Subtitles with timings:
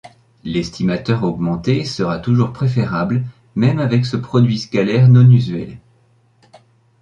[0.43, 5.77] L'estimateur augmenté sera toujours préférable même avec ce produit scalaire non usuel.